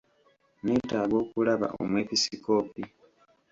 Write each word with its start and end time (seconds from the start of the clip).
Nneetaaga 0.61 1.15
okulaba 1.23 1.67
omwepisikoopi. 1.81 2.83